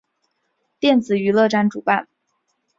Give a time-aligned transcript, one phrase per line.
[0.79, 2.07] 电子娱乐展主办。